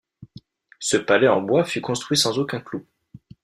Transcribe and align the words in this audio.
Ce 0.79 0.97
palais 0.97 1.27
en 1.27 1.43
bois 1.43 1.63
fut 1.63 1.79
construit 1.79 2.17
sans 2.17 2.39
aucun 2.39 2.59
clou. 2.59 2.87